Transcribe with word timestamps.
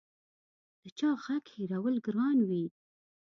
د 0.81 0.83
چا 0.97 1.09
غږ 1.23 1.45
هېرول 1.55 1.95
ګران 2.05 2.37
وي 2.49 2.65